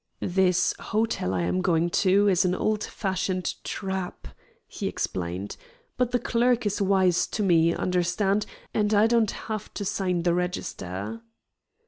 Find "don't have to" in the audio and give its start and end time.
9.05-9.85